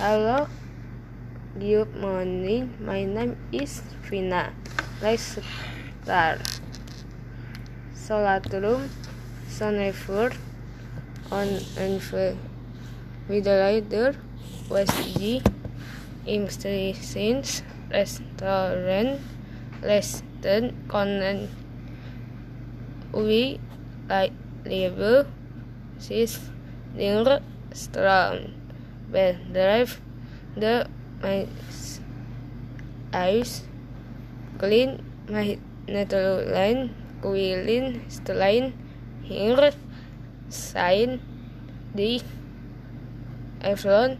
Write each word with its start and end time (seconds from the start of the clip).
Hello, 0.00 0.48
good 1.60 1.92
morning. 1.92 2.72
My 2.80 3.04
name 3.04 3.36
is 3.52 3.84
Vina. 4.08 4.48
Let's 5.04 5.36
start. 6.00 6.40
Solatrum 7.92 8.88
Sonnefer 9.44 10.32
on 11.28 11.48
Invigilator 13.28 14.16
West 14.72 14.96
G 15.20 15.44
Instructions 16.24 17.60
Restaurant 17.92 19.20
Leston 19.84 20.72
Conan 20.88 21.52
We 23.12 23.60
like 24.08 24.32
Liver 24.64 25.28
Sis 26.00 26.40
Dinger 26.96 27.44
Strong 27.76 28.59
Bell 29.10 29.34
Drive 29.52 30.00
The 30.54 30.86
My 31.22 31.46
Eyes 33.12 33.66
Clean 34.58 35.02
My 35.28 35.58
Natural 35.90 36.46
Line 36.46 36.94
Quilin 37.18 38.06
Stein 38.06 38.72
Here 39.26 39.74
Sign 40.48 41.18
Di 41.94 42.22
Efron 43.60 44.16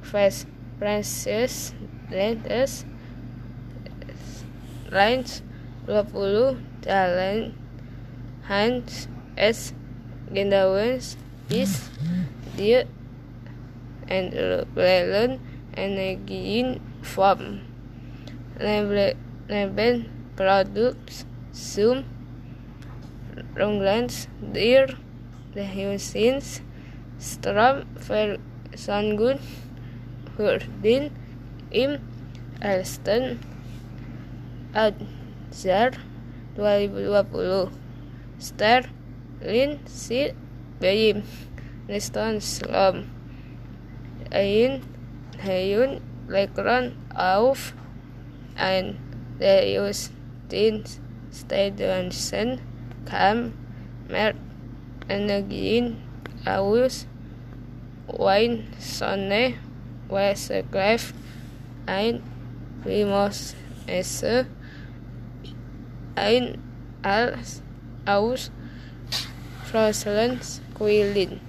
Face 0.00 0.48
Princess 0.80 1.76
Lentes 2.08 2.88
Lines 4.88 5.44
20 5.84 6.56
Jalan 6.80 7.52
Hans 8.48 9.08
S 9.36 9.76
Gendawens 10.32 11.20
is 11.52 11.92
Dia 12.56 12.88
and 14.08 14.32
learn 14.74 15.40
energy 15.76 16.80
from 17.02 17.60
label 18.58 20.04
products 20.36 21.24
zoom, 21.54 22.04
Ronglands 23.54 24.26
deer 24.52 24.88
the 25.54 25.64
Husins 25.64 26.60
Stram 27.18 27.86
for 27.98 28.38
Sangun 28.72 29.40
Hurdin 30.36 31.10
Im 31.70 31.98
Alston 32.62 33.38
adzer, 34.74 35.94
2020 36.56 37.70
Sterling 38.38 39.80
Sid 39.86 40.34
Bayim 40.80 41.22
Neston 41.88 42.40
Slum 42.40 43.17
Ain 44.30 44.82
Hayun 45.40 46.00
Lekron 46.28 46.92
Auf 47.14 47.72
and 48.56 48.96
Deus 49.40 50.10
Tin 50.48 50.84
Stevenson 51.32 52.60
Kam 53.06 53.52
Mer 54.08 54.34
Energin 55.08 55.96
Aus 56.44 57.06
Wayne 58.06 58.64
Sonne 58.78 59.54
Westcliff 60.08 61.14
Ein 61.86 62.22
Primos 62.82 63.54
Esse 63.86 64.46
Ein 66.16 66.58
Als 67.02 67.62
Aus 68.04 68.50
Florence 69.64 70.60
Quillin 70.74 71.47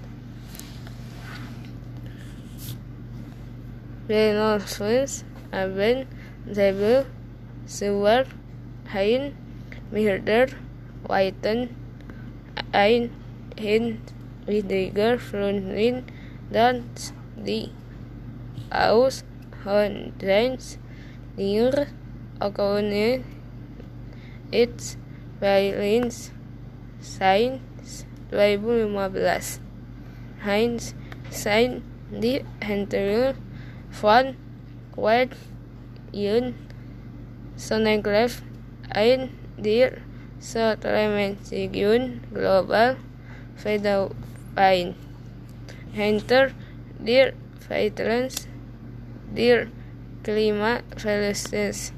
Renaissance 4.09 5.23
Aben 5.51 6.07
Zebel 6.51 7.05
Sewer 7.67 8.25
Hain 8.91 9.35
Mirder 9.91 10.47
Whiten 11.07 11.69
Ein 12.71 13.11
Hin 13.55 14.01
Widiger 14.47 15.19
Frunin 15.19 16.05
dan 16.49 16.89
di 17.37 17.69
Aus 18.73 19.23
Hondrens 19.63 20.79
Nier 21.37 21.85
Okone 22.41 23.21
It's 24.49 24.97
Violins 25.39 26.33
Sains 26.99 27.61
2015 28.31 29.61
Heinz 30.41 30.95
Sain 31.29 31.83
di 32.09 32.41
Hentel 32.57 33.37
Van 33.91 34.35
Wed 34.95 35.35
Yun 36.13 36.55
Sonegraph 37.57 38.41
Ein 38.89 39.29
Dir 39.57 40.01
Sotlemensigun 40.39 42.21
Global 42.33 42.97
Fedawine 43.57 44.95
Hunter 45.93 46.51
Dir 46.99 47.33
Veterans 47.67 48.47
Dir 49.35 49.67
Klima 50.23 50.81
Felicitous 50.95 51.91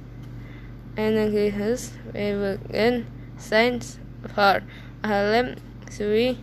Energies 0.98 1.92
Webergen 2.14 3.06
Science 3.38 4.00
for 4.34 4.62
Alem 5.04 5.56
Sui 5.90 6.38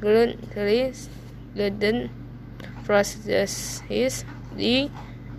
Grun 0.00 0.36
Tris 0.52 1.08
Geden 1.54 2.10
Processes 2.84 4.24
Di 4.60 4.92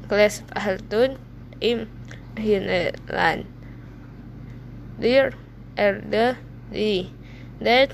Kelas 0.09 0.41
Haltun 0.57 1.21
Im 1.61 1.85
Hineland 2.33 3.45
Dir 4.97 5.37
Erde 5.77 6.41
Di. 6.73 7.13
That 7.61 7.93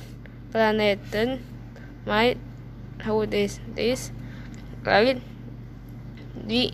Planeten 0.55 1.43
Might 2.07 2.39
How 3.03 3.27
this 3.27 3.59
this 3.75 4.15
Lain 4.87 5.19
Di 6.47 6.71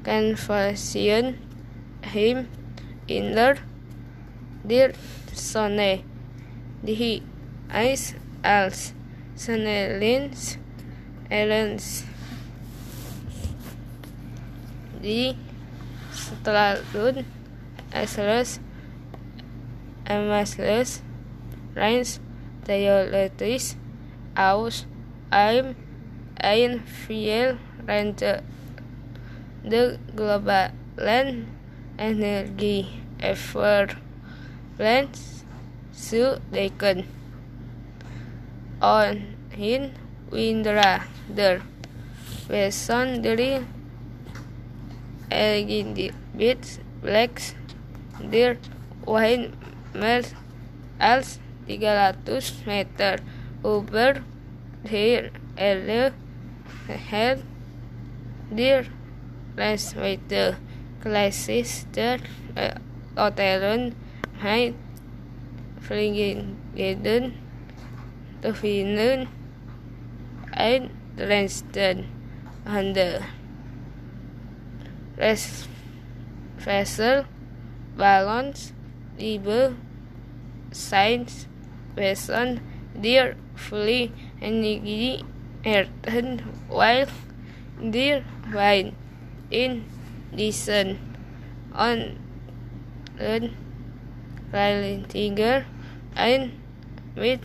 Conversion 0.00 1.36
Him 2.00 2.48
in 3.04 3.36
Inner 3.36 3.60
Dir 4.64 4.96
Sonne 5.36 6.00
Di 6.80 7.20
Ice 7.68 8.16
als. 8.40 8.96
Sonnelins 9.40 10.58
Elens 11.30 12.04
jadi 15.00 15.32
setelah 16.12 16.76
Lud 16.92 17.24
SLS, 17.96 18.60
MSLS, 20.04 21.00
Rhines 21.72 22.20
Dioletius 22.68 23.80
Aus 24.36 24.84
Aim 25.32 25.72
Iron 26.44 26.84
Fiel 26.84 27.56
Ranger 27.88 28.44
The 29.64 29.96
Global 30.12 30.76
Land 31.00 31.48
Energy 31.96 33.00
Effort 33.24 33.96
Plans 34.76 35.44
Su 35.96 36.36
Deacon 36.52 37.08
On 38.82 39.36
Hin 39.56 39.96
Windra 40.28 41.08
Der. 41.32 41.62
Weson 42.50 43.22
Dari 43.22 43.79
Elgin 45.30 45.94
Beats, 46.36 46.80
Blacks, 47.02 47.54
Deer, 48.30 48.58
Wine, 49.06 49.52
Mills, 49.94 50.34
Els 50.98 51.38
300 51.66 52.66
meter 52.66 53.20
over, 53.62 54.22
Deer, 54.84 55.30
Elif, 55.56 56.12
Head, 56.88 57.42
Deer, 58.50 58.86
Les 59.56 59.94
Waiter, 59.94 60.56
Clyster, 61.02 62.18
flinging, 63.14 63.92
eh, 63.92 63.94
Hyde, 64.42 64.74
Flingeden, 65.80 67.32
Tofinen, 68.42 69.28
and 70.52 70.90
Lanston, 71.16 72.06
Hunter. 72.66 73.39
Res 75.20 75.68
vessel 76.64 77.24
balance 78.02 78.72
liebe 79.18 79.60
science 80.72 81.46
person 81.96 82.60
dear 83.04 83.36
fully 83.54 84.12
energy 84.40 85.24
earthen 85.66 86.40
wild, 86.68 87.10
dear 87.90 88.24
wine 88.52 88.94
in 89.50 89.84
listen 90.32 90.98
on 91.74 92.18
learn 93.18 93.54
Riley 94.52 95.04
Tiger 95.08 95.66
and 96.16 96.52
with 97.14 97.40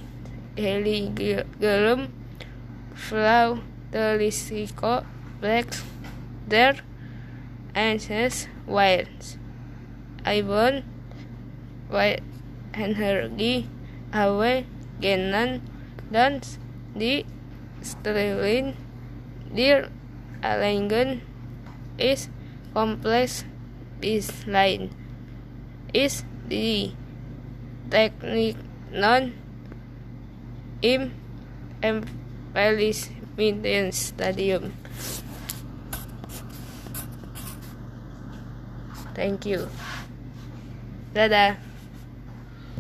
Helium 0.56 2.14
Flow 2.96 3.60
Telisiko 3.92 5.06
black 5.42 5.68
their 6.48 6.76
ancestors 7.76 8.48
wires. 8.66 9.38
I 10.26 10.42
burn 10.42 10.84
white 11.92 12.24
energy 12.74 13.70
away 14.12 14.66
Genan 15.02 15.62
dance 16.10 16.58
the 16.96 17.26
Sterling 17.84 18.76
their 19.52 19.90
arrangement 20.42 21.22
is 22.00 22.30
complex 22.74 23.44
design 24.02 24.90
is 25.94 26.24
the 26.48 26.92
technique 27.92 28.58
non 28.92 29.34
im 30.82 31.12
embellishment 31.84 33.94
stadium 33.94 34.74
thank 39.16 39.48
you. 39.48 39.66
Dadah 41.16 41.56